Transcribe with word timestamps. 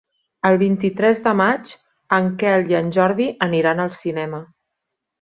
El 0.49 0.55
vint-i-tres 0.61 1.21
de 1.27 1.33
maig 1.43 1.75
en 2.19 2.33
Quel 2.41 2.69
i 2.75 2.81
en 2.83 2.93
Jordi 2.99 3.31
aniran 3.51 3.89
al 3.89 3.97
cinema. 4.03 4.45